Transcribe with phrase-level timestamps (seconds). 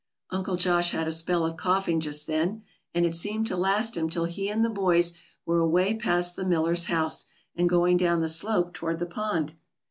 [0.31, 4.09] Uncle Josh had a spell of coughing just then, and it seemed to last him
[4.09, 5.13] till he and the boys
[5.45, 9.53] were away past the miller's house, and going down the slope toward the pond.